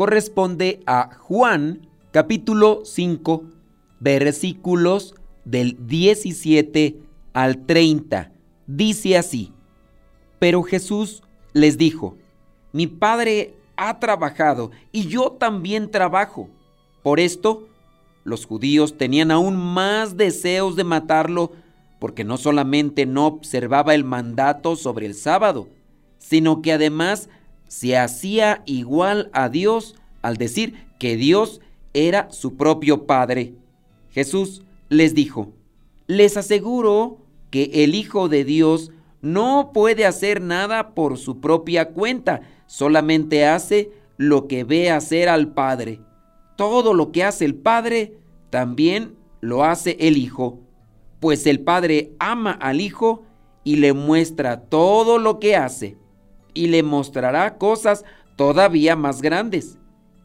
[0.00, 3.44] corresponde a Juan capítulo 5
[3.98, 5.14] versículos
[5.44, 6.96] del 17
[7.34, 8.32] al 30.
[8.66, 9.52] Dice así,
[10.38, 12.16] pero Jesús les dijo,
[12.72, 16.48] mi Padre ha trabajado y yo también trabajo.
[17.02, 17.68] Por esto,
[18.24, 21.52] los judíos tenían aún más deseos de matarlo
[21.98, 25.68] porque no solamente no observaba el mandato sobre el sábado,
[26.16, 27.28] sino que además
[27.70, 31.60] se hacía igual a Dios al decir que Dios
[31.94, 33.54] era su propio Padre.
[34.10, 35.52] Jesús les dijo,
[36.08, 37.18] les aseguro
[37.52, 38.90] que el Hijo de Dios
[39.22, 45.54] no puede hacer nada por su propia cuenta, solamente hace lo que ve hacer al
[45.54, 46.00] Padre.
[46.56, 48.16] Todo lo que hace el Padre,
[48.50, 50.58] también lo hace el Hijo,
[51.20, 53.22] pues el Padre ama al Hijo
[53.62, 56.00] y le muestra todo lo que hace
[56.54, 58.04] y le mostrará cosas
[58.36, 59.78] todavía más grandes,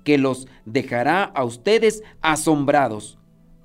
[0.03, 3.17] que los dejará a ustedes asombrados.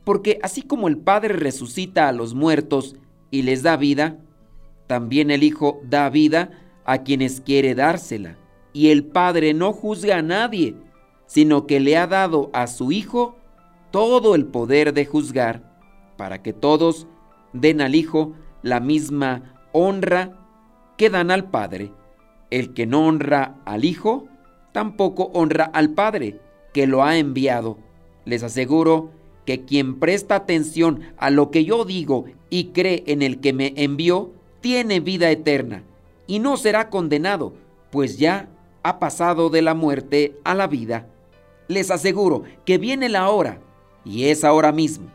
[0.04, 2.96] Porque así como el Padre resucita a los muertos
[3.30, 4.18] y les da vida,
[4.86, 6.50] también el Hijo da vida
[6.84, 8.36] a quienes quiere dársela.
[8.72, 10.74] Y el Padre no juzga a nadie,
[11.26, 13.36] sino que le ha dado a su Hijo
[13.92, 15.62] todo el poder de juzgar,
[16.16, 17.06] para que todos
[17.52, 20.36] den al Hijo la misma honra
[20.96, 21.92] que dan al Padre.
[22.50, 24.26] El que no honra al Hijo,
[24.72, 26.40] tampoco honra al Padre,
[26.72, 27.78] que lo ha enviado.
[28.24, 29.10] Les aseguro
[29.46, 33.72] que quien presta atención a lo que yo digo y cree en el que me
[33.76, 35.84] envió, tiene vida eterna,
[36.26, 37.54] y no será condenado,
[37.90, 38.48] pues ya
[38.82, 41.06] ha pasado de la muerte a la vida.
[41.68, 43.60] Les aseguro que viene la hora,
[44.04, 45.06] y es ahora mismo,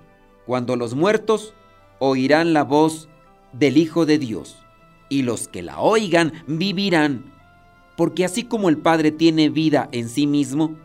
[0.46, 1.54] cuando los muertos
[2.00, 3.10] oirán la voz
[3.54, 4.65] del Hijo de Dios
[5.10, 7.34] y los que la oigan vivirán.
[7.96, 10.76] Porque así como el Padre tiene vida en sí mismo,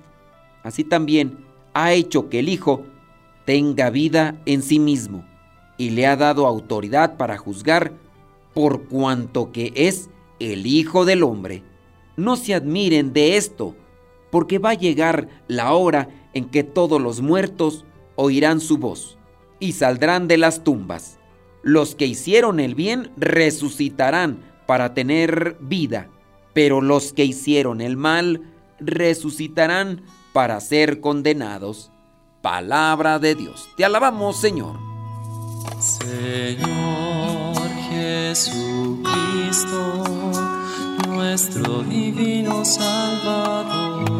[0.63, 1.39] así también
[1.75, 2.85] ha hecho que el Hijo
[3.45, 5.25] tenga vida en sí mismo
[5.77, 7.93] y le ha dado autoridad para juzgar
[8.55, 11.63] por cuanto que es el Hijo del Hombre.
[12.17, 13.75] No se admiren de esto,
[14.31, 19.19] porque va a llegar la hora en que todos los muertos oirán su voz
[19.59, 21.20] y saldrán de las tumbas
[21.63, 26.09] los que hicieron el bien resucitarán para tener vida,
[26.53, 28.43] pero los que hicieron el mal
[28.79, 31.91] resucitarán para ser condenados.
[32.43, 33.69] Palabra de Dios.
[33.77, 34.79] Te alabamos, Señor.
[35.79, 37.57] Señor
[37.91, 39.05] Jesucristo,
[41.09, 44.20] nuestro divino Salvador.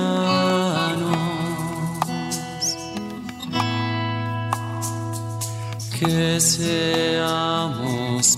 [6.01, 7.61] Que seamos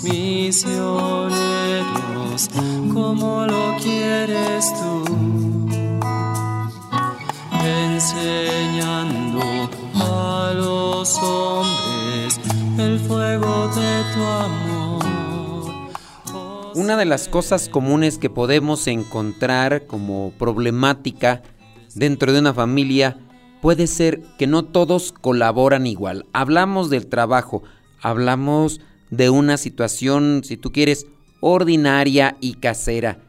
[0.03, 1.31] misioneros
[2.93, 5.05] como lo quieres tú,
[7.63, 9.39] enseñando
[9.95, 12.41] a los hombres
[12.77, 15.05] el fuego de tu amor.
[16.75, 21.43] Una de las cosas comunes que podemos encontrar como problemática
[21.95, 23.22] dentro de una familia
[23.63, 26.25] puede ser que no todos colaboran igual.
[26.33, 27.63] Hablamos del trabajo,
[28.01, 31.07] hablamos de una situación, si tú quieres,
[31.39, 33.19] ordinaria y casera.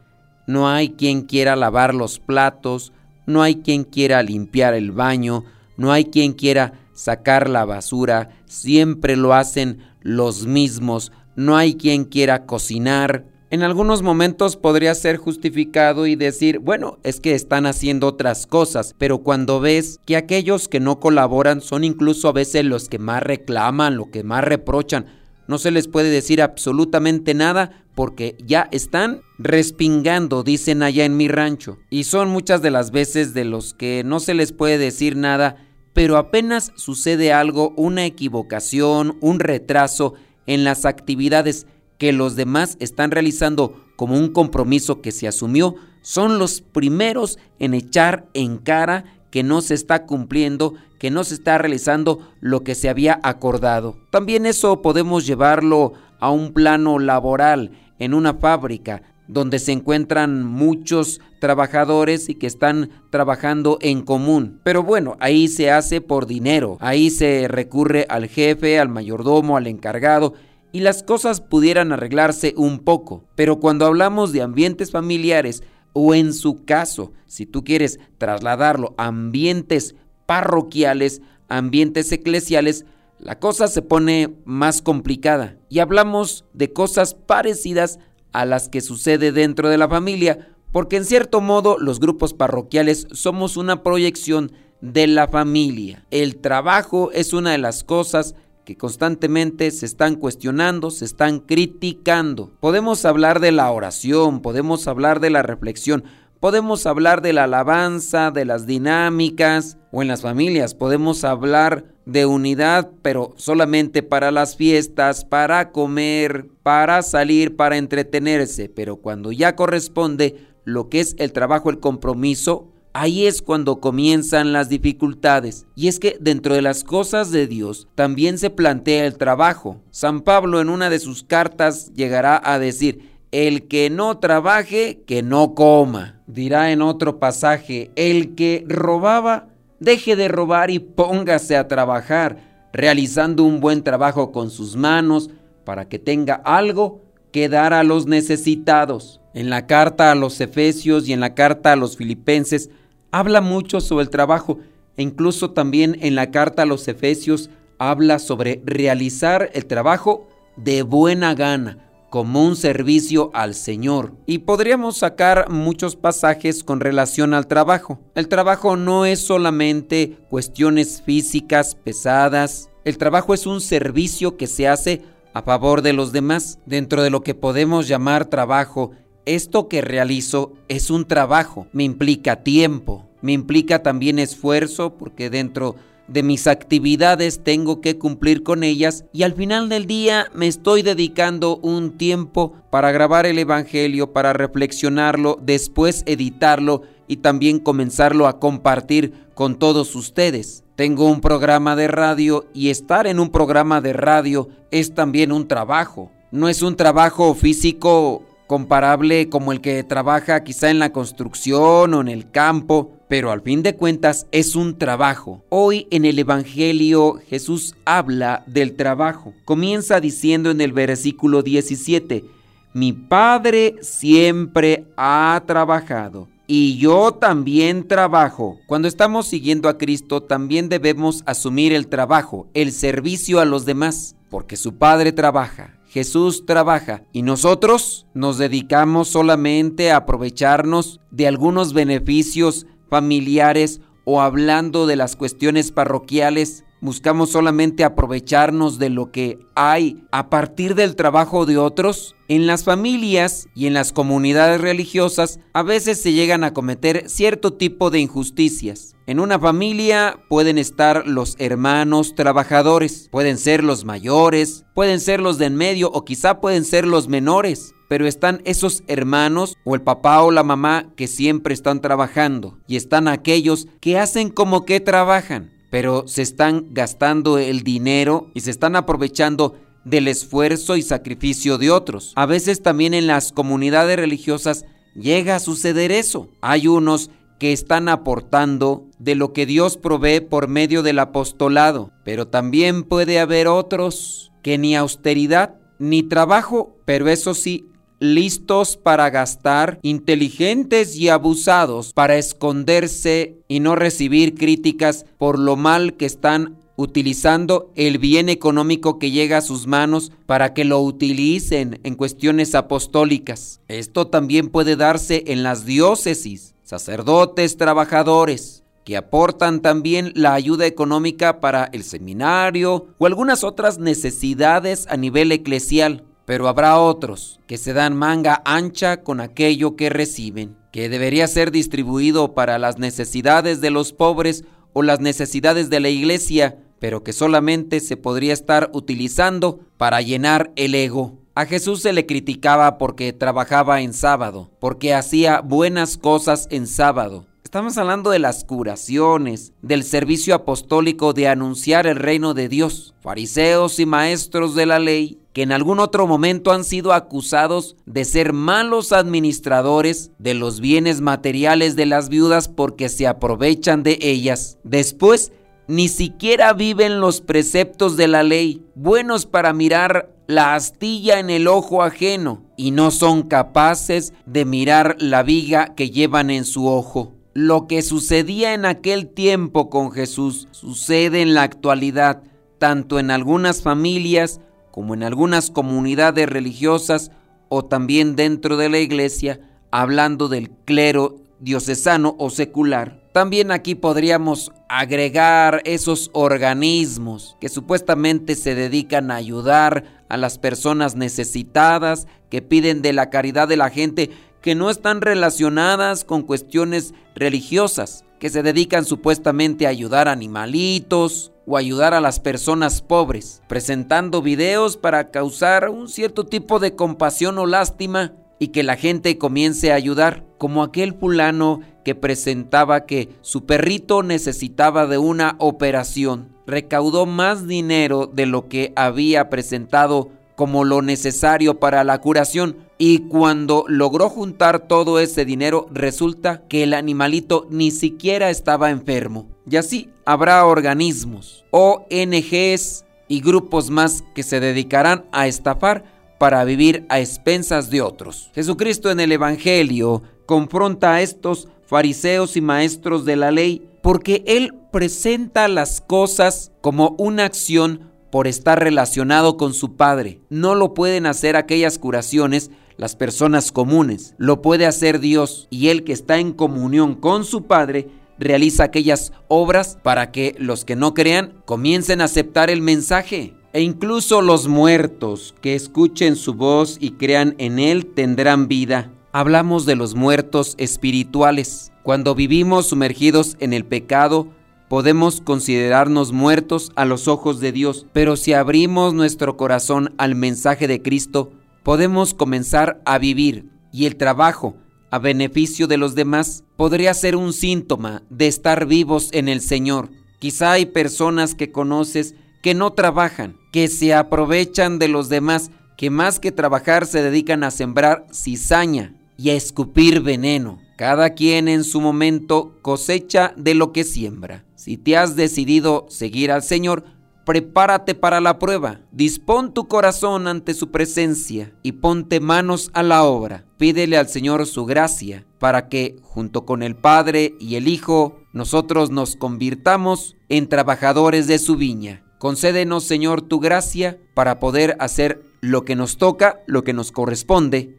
[0.48, 2.92] No hay quien quiera lavar los platos,
[3.26, 5.44] no hay quien quiera limpiar el baño,
[5.76, 12.06] no hay quien quiera sacar la basura, siempre lo hacen los mismos, no hay quien
[12.06, 18.08] quiera cocinar, en algunos momentos podría ser justificado y decir, bueno, es que están haciendo
[18.08, 22.88] otras cosas, pero cuando ves que aquellos que no colaboran son incluso a veces los
[22.88, 25.06] que más reclaman, lo que más reprochan,
[25.46, 31.28] no se les puede decir absolutamente nada porque ya están respingando, dicen allá en mi
[31.28, 31.78] rancho.
[31.90, 35.56] Y son muchas de las veces de los que no se les puede decir nada
[35.92, 40.14] pero apenas sucede algo, una equivocación, un retraso
[40.46, 41.66] en las actividades
[41.98, 47.74] que los demás están realizando como un compromiso que se asumió, son los primeros en
[47.74, 52.74] echar en cara que no se está cumpliendo, que no se está realizando lo que
[52.74, 53.96] se había acordado.
[54.10, 61.20] También eso podemos llevarlo a un plano laboral en una fábrica donde se encuentran muchos
[61.40, 64.60] trabajadores y que están trabajando en común.
[64.62, 69.66] Pero bueno, ahí se hace por dinero, ahí se recurre al jefe, al mayordomo, al
[69.66, 70.34] encargado
[70.74, 73.22] y las cosas pudieran arreglarse un poco.
[73.36, 75.62] Pero cuando hablamos de ambientes familiares
[75.92, 79.94] o en su caso, si tú quieres trasladarlo a ambientes
[80.26, 82.86] parroquiales, ambientes eclesiales,
[83.20, 88.00] la cosa se pone más complicada y hablamos de cosas parecidas
[88.32, 93.06] a las que sucede dentro de la familia, porque en cierto modo los grupos parroquiales
[93.12, 94.50] somos una proyección
[94.80, 96.04] de la familia.
[96.10, 98.34] El trabajo es una de las cosas
[98.64, 102.50] que constantemente se están cuestionando, se están criticando.
[102.60, 106.04] Podemos hablar de la oración, podemos hablar de la reflexión,
[106.40, 112.26] podemos hablar de la alabanza, de las dinámicas, o en las familias podemos hablar de
[112.26, 119.54] unidad, pero solamente para las fiestas, para comer, para salir, para entretenerse, pero cuando ya
[119.54, 125.66] corresponde lo que es el trabajo, el compromiso, ahí es cuando comienzan las dificultades.
[125.74, 129.82] Y es que dentro de las cosas de Dios también se plantea el trabajo.
[129.90, 135.22] San Pablo en una de sus cartas llegará a decir, el que no trabaje, que
[135.22, 136.22] no coma.
[136.26, 139.48] Dirá en otro pasaje, el que robaba,
[139.80, 145.30] deje de robar y póngase a trabajar, realizando un buen trabajo con sus manos
[145.64, 147.02] para que tenga algo
[147.32, 149.20] que dar a los necesitados.
[149.34, 152.70] En la carta a los Efesios y en la carta a los Filipenses
[153.14, 154.58] habla mucho sobre el trabajo
[154.96, 160.26] e incluso también en la carta a los Efesios habla sobre realizar el trabajo
[160.56, 161.78] de buena gana,
[162.10, 164.14] como un servicio al Señor.
[164.26, 168.00] Y podríamos sacar muchos pasajes con relación al trabajo.
[168.16, 172.68] El trabajo no es solamente cuestiones físicas pesadas.
[172.84, 175.02] El trabajo es un servicio que se hace
[175.34, 176.58] a favor de los demás.
[176.66, 178.90] Dentro de lo que podemos llamar trabajo,
[179.26, 181.66] esto que realizo es un trabajo.
[181.72, 185.76] Me implica tiempo, me implica también esfuerzo, porque dentro
[186.06, 190.82] de mis actividades tengo que cumplir con ellas y al final del día me estoy
[190.82, 198.38] dedicando un tiempo para grabar el Evangelio, para reflexionarlo, después editarlo y también comenzarlo a
[198.38, 200.62] compartir con todos ustedes.
[200.76, 205.46] Tengo un programa de radio y estar en un programa de radio es también un
[205.46, 206.10] trabajo.
[206.32, 212.00] No es un trabajo físico comparable como el que trabaja quizá en la construcción o
[212.00, 215.42] en el campo, pero al fin de cuentas es un trabajo.
[215.48, 219.32] Hoy en el Evangelio Jesús habla del trabajo.
[219.44, 222.24] Comienza diciendo en el versículo 17,
[222.72, 228.58] mi Padre siempre ha trabajado y yo también trabajo.
[228.66, 234.16] Cuando estamos siguiendo a Cristo también debemos asumir el trabajo, el servicio a los demás,
[234.28, 235.74] porque su Padre trabaja.
[235.94, 244.88] Jesús trabaja y nosotros nos dedicamos solamente a aprovecharnos de algunos beneficios familiares o hablando
[244.88, 251.46] de las cuestiones parroquiales, buscamos solamente aprovecharnos de lo que hay a partir del trabajo
[251.46, 252.16] de otros.
[252.26, 257.52] En las familias y en las comunidades religiosas a veces se llegan a cometer cierto
[257.52, 258.93] tipo de injusticias.
[259.06, 265.38] En una familia pueden estar los hermanos trabajadores, pueden ser los mayores, pueden ser los
[265.38, 269.82] de en medio o quizá pueden ser los menores pero están esos hermanos o el
[269.82, 274.80] papá o la mamá que siempre están trabajando y están aquellos que hacen como que
[274.80, 281.58] trabajan, pero se están gastando el dinero y se están aprovechando del esfuerzo y sacrificio
[281.58, 282.12] de otros.
[282.16, 286.28] A veces también en las comunidades religiosas llega a suceder eso.
[286.40, 292.28] Hay unos que están aportando de lo que Dios provee por medio del apostolado, pero
[292.28, 297.66] también puede haber otros que ni austeridad ni trabajo, pero eso sí,
[297.98, 305.94] listos para gastar, inteligentes y abusados para esconderse y no recibir críticas por lo mal
[305.94, 311.80] que están utilizando el bien económico que llega a sus manos para que lo utilicen
[311.84, 313.60] en cuestiones apostólicas.
[313.68, 321.40] Esto también puede darse en las diócesis, sacerdotes, trabajadores, que aportan también la ayuda económica
[321.40, 326.04] para el seminario o algunas otras necesidades a nivel eclesial.
[326.26, 331.50] Pero habrá otros que se dan manga ancha con aquello que reciben, que debería ser
[331.50, 337.12] distribuido para las necesidades de los pobres o las necesidades de la iglesia, pero que
[337.12, 341.23] solamente se podría estar utilizando para llenar el ego.
[341.36, 347.26] A Jesús se le criticaba porque trabajaba en sábado, porque hacía buenas cosas en sábado.
[347.42, 352.94] Estamos hablando de las curaciones, del servicio apostólico de anunciar el reino de Dios.
[353.00, 358.04] Fariseos y maestros de la ley que en algún otro momento han sido acusados de
[358.04, 364.58] ser malos administradores de los bienes materiales de las viudas porque se aprovechan de ellas.
[364.62, 365.32] Después,
[365.66, 371.48] ni siquiera viven los preceptos de la ley, buenos para mirar la astilla en el
[371.48, 377.12] ojo ajeno, y no son capaces de mirar la viga que llevan en su ojo.
[377.34, 382.22] Lo que sucedía en aquel tiempo con Jesús sucede en la actualidad,
[382.58, 384.40] tanto en algunas familias
[384.70, 387.10] como en algunas comunidades religiosas
[387.48, 389.40] o también dentro de la iglesia,
[389.70, 393.04] hablando del clero diocesano o secular.
[393.12, 400.96] También aquí podríamos agregar esos organismos que supuestamente se dedican a ayudar a las personas
[400.96, 406.94] necesitadas, que piden de la caridad de la gente, que no están relacionadas con cuestiones
[407.14, 413.42] religiosas, que se dedican supuestamente a ayudar a animalitos o ayudar a las personas pobres,
[413.48, 419.18] presentando videos para causar un cierto tipo de compasión o lástima y que la gente
[419.18, 426.33] comience a ayudar, como aquel fulano que presentaba que su perrito necesitaba de una operación.
[426.46, 433.00] Recaudó más dinero de lo que había presentado como lo necesario para la curación y
[433.08, 439.28] cuando logró juntar todo ese dinero resulta que el animalito ni siquiera estaba enfermo.
[439.48, 445.84] Y así habrá organismos, ONGs y grupos más que se dedicarán a estafar
[446.18, 448.30] para vivir a expensas de otros.
[448.34, 454.54] Jesucristo en el Evangelio confronta a estos fariseos y maestros de la ley porque Él
[454.74, 460.20] presenta las cosas como una acción por estar relacionado con su Padre.
[460.30, 465.84] No lo pueden hacer aquellas curaciones las personas comunes, lo puede hacer Dios y Él
[465.84, 467.86] que está en comunión con su Padre
[468.18, 473.32] realiza aquellas obras para que los que no crean comiencen a aceptar el mensaje.
[473.52, 478.90] E incluso los muertos que escuchen su voz y crean en Él tendrán vida.
[479.12, 481.70] Hablamos de los muertos espirituales.
[481.84, 484.30] Cuando vivimos sumergidos en el pecado,
[484.74, 490.66] podemos considerarnos muertos a los ojos de Dios, pero si abrimos nuestro corazón al mensaje
[490.66, 491.30] de Cristo,
[491.62, 494.56] podemos comenzar a vivir y el trabajo
[494.90, 499.90] a beneficio de los demás podría ser un síntoma de estar vivos en el Señor.
[500.18, 505.90] Quizá hay personas que conoces que no trabajan, que se aprovechan de los demás, que
[505.90, 510.63] más que trabajar se dedican a sembrar cizaña y a escupir veneno.
[510.76, 514.44] Cada quien en su momento cosecha de lo que siembra.
[514.56, 516.84] Si te has decidido seguir al Señor,
[517.24, 518.80] prepárate para la prueba.
[518.90, 523.44] Dispón tu corazón ante su presencia y ponte manos a la obra.
[523.56, 528.90] Pídele al Señor su gracia para que, junto con el Padre y el Hijo, nosotros
[528.90, 532.02] nos convirtamos en trabajadores de su viña.
[532.18, 537.78] Concédenos, Señor, tu gracia para poder hacer lo que nos toca, lo que nos corresponde,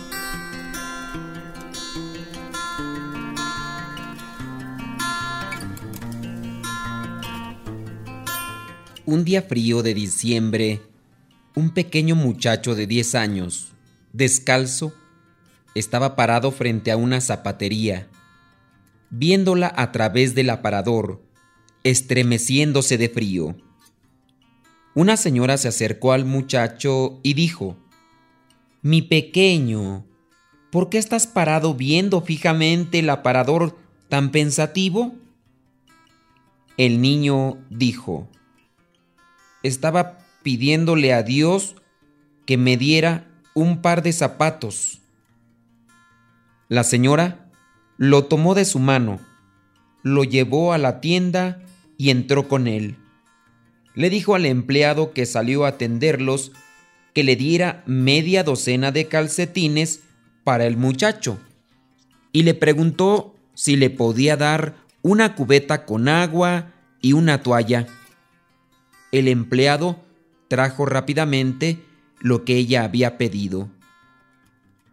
[9.11, 10.79] Un día frío de diciembre,
[11.53, 13.73] un pequeño muchacho de 10 años,
[14.13, 14.93] descalzo,
[15.75, 18.07] estaba parado frente a una zapatería,
[19.09, 21.21] viéndola a través del aparador,
[21.83, 23.57] estremeciéndose de frío.
[24.95, 27.75] Una señora se acercó al muchacho y dijo,
[28.81, 30.05] Mi pequeño,
[30.71, 33.77] ¿por qué estás parado viendo fijamente el aparador
[34.07, 35.15] tan pensativo?
[36.77, 38.29] El niño dijo,
[39.63, 41.75] Estaba pidiéndole a Dios
[42.45, 45.01] que me diera un par de zapatos.
[46.67, 47.49] La señora
[47.97, 49.19] lo tomó de su mano,
[50.03, 51.61] lo llevó a la tienda
[51.97, 52.97] y entró con él
[53.93, 56.51] le dijo al empleado que salió a atenderlos
[57.13, 60.01] que le diera media docena de calcetines
[60.43, 61.39] para el muchacho
[62.31, 67.87] y le preguntó si le podía dar una cubeta con agua y una toalla.
[69.11, 69.99] El empleado
[70.47, 71.83] trajo rápidamente
[72.19, 73.69] lo que ella había pedido.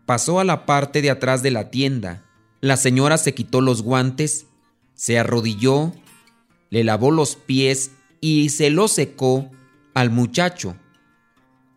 [0.06, 2.25] Pasó a la parte de atrás de la tienda.
[2.60, 4.46] La señora se quitó los guantes,
[4.94, 5.92] se arrodilló,
[6.70, 9.50] le lavó los pies y se los secó
[9.94, 10.76] al muchacho.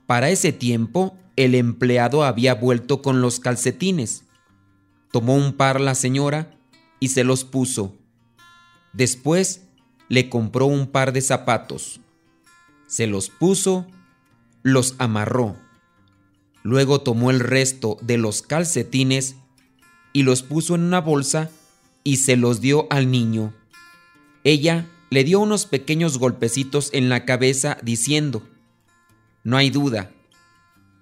[0.08, 4.24] Para ese tiempo, el empleado había vuelto con los calcetines.
[5.12, 6.58] Tomó un par la señora
[7.00, 7.96] y se los puso.
[8.94, 9.68] Después
[10.10, 12.01] le compró un par de zapatos.
[12.92, 13.88] Se los puso,
[14.64, 15.56] los amarró.
[16.62, 19.38] Luego tomó el resto de los calcetines
[20.12, 21.50] y los puso en una bolsa
[22.04, 23.54] y se los dio al niño.
[24.44, 28.44] Ella le dio unos pequeños golpecitos en la cabeza diciendo,
[29.46, 30.12] No hay duda,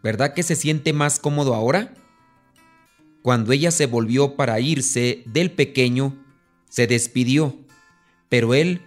[0.03, 1.95] ¿verdad que se siente más cómodo ahora?
[3.23, 6.23] Cuando ella se volvió para irse del pequeño,
[6.69, 7.57] se despidió,
[8.29, 8.83] pero él,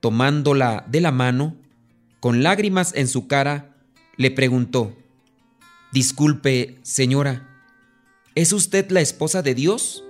[0.00, 1.54] tomándola de la mano,
[2.20, 3.76] con lágrimas en su cara,
[4.16, 4.96] le preguntó,
[5.92, 7.48] Disculpe, señora,
[8.34, 10.04] ¿es usted la esposa de Dios?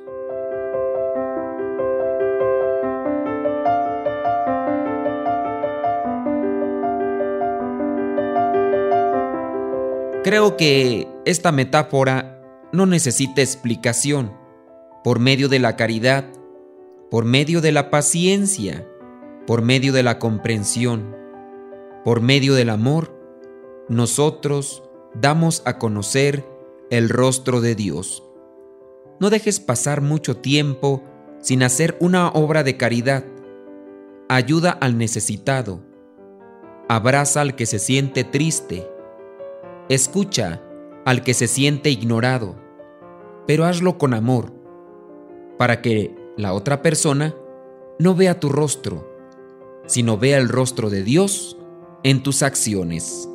[10.25, 14.37] Creo que esta metáfora no necesita explicación.
[15.05, 16.27] Por medio de la caridad,
[17.11, 18.87] por medio de la paciencia,
[19.47, 21.18] por medio de la comprensión,
[22.09, 23.15] por medio del amor,
[23.91, 26.43] nosotros damos a conocer
[26.89, 28.25] el rostro de Dios.
[29.21, 31.03] No dejes pasar mucho tiempo
[31.43, 33.27] sin hacer una obra de caridad.
[34.31, 35.83] Ayuda al necesitado.
[36.89, 38.89] Abraza al que se siente triste.
[39.91, 40.63] Escucha
[41.05, 42.57] al que se siente ignorado.
[43.47, 44.51] Pero hazlo con amor,
[45.59, 47.35] para que la otra persona
[47.99, 49.07] no vea tu rostro,
[49.85, 51.58] sino vea el rostro de Dios
[52.03, 53.29] en tus acciones.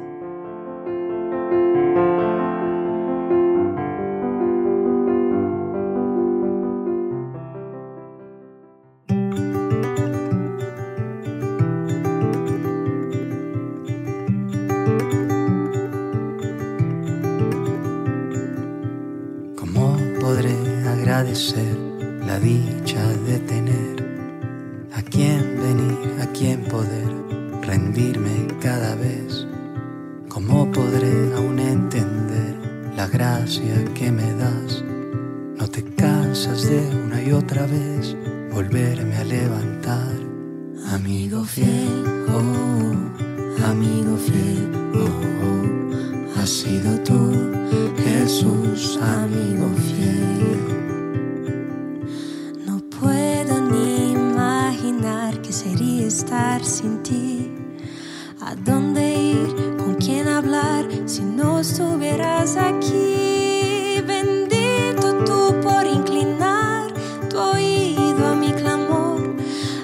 [21.14, 21.78] agradecer
[22.26, 29.48] la dicha de tener a quien venir, a quien poder rendirme cada vez.
[30.30, 32.56] ¿Cómo podré aún entender
[32.96, 34.84] la gracia que me das?
[35.58, 38.16] No te cansas de una y otra vez
[38.54, 40.14] volverme a levantar.
[40.90, 45.10] Amigo fiel, oh, amigo fiel, oh,
[45.46, 47.32] oh has sido tú,
[47.98, 50.93] Jesús, amigo fiel.
[56.14, 57.52] Estar sin ti?
[58.40, 59.04] ¿A dónde
[59.36, 59.78] ir?
[59.78, 64.00] ¿Con quién hablar si no estuvieras aquí?
[64.06, 66.94] Bendito tú por inclinar
[67.30, 69.22] tu oído a mi clamor.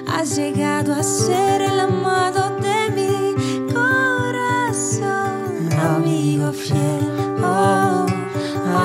[0.06, 3.12] Has llegado a ser el amado de mi
[3.74, 5.38] corazón.
[5.96, 7.04] Amigo fiel,
[7.42, 8.06] oh,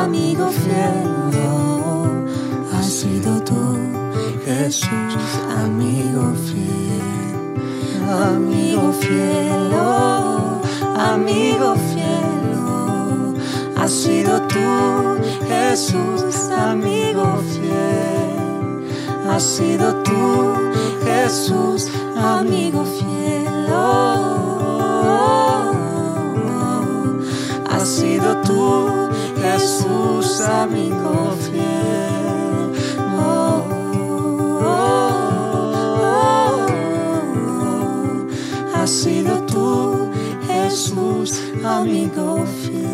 [0.02, 1.08] amigo fiel,
[1.48, 2.10] oh,
[2.74, 3.78] has sido tú,
[4.46, 5.14] Jesús,
[5.64, 6.95] amigo fiel
[8.10, 10.62] amigo fiel, oh,
[10.98, 13.34] amigo fiel, oh,
[13.78, 18.88] has sido tú, Jesús, amigo fiel,
[19.30, 20.54] has sido tú,
[21.04, 24.14] Jesús, amigo fiel, oh,
[27.70, 29.10] has sido tú,
[29.42, 31.55] Jesús, amigo fiel,
[41.26, 42.85] has sido tú, Jesús, amigo fiel.